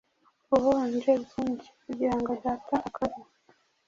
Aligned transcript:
uhonje 0.55 1.11
byinhi 1.23 1.67
kugirango 1.85 2.31
Data 2.43 2.75
akore 2.87 3.17